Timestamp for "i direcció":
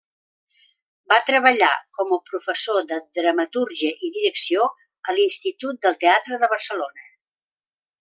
4.09-4.67